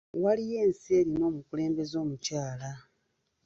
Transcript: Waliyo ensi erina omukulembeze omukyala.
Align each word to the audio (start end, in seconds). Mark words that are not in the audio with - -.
Waliyo 0.23 0.57
ensi 0.65 0.87
erina 0.99 1.23
omukulembeze 1.29 1.95
omukyala. 2.03 2.69